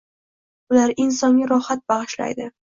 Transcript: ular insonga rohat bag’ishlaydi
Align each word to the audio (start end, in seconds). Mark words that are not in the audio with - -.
ular 0.73 0.95
insonga 1.05 1.53
rohat 1.53 1.87
bag’ishlaydi 1.95 2.53